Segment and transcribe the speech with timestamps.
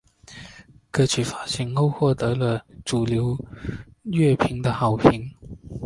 [0.89, 3.37] 歌曲发行后获得了主流
[4.01, 5.29] 乐评的好评。